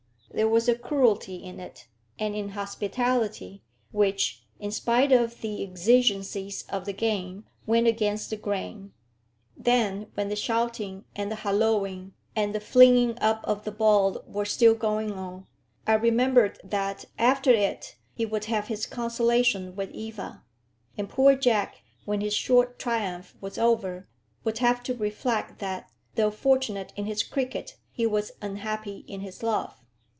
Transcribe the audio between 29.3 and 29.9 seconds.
love.